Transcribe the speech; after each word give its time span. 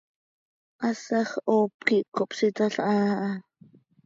Hasaj 0.81 1.25
hoop 1.45 1.71
quih 1.85 2.05
cohpsitalhaa 2.15 3.03
aha. 3.13 3.29